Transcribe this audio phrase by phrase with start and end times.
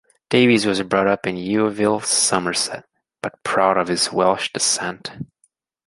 [0.31, 2.85] Davies was brought up in Yeovil, Somerset,
[3.21, 5.11] but proud of his Welsh descent.